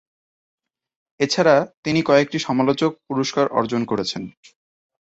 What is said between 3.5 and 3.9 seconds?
অর্জন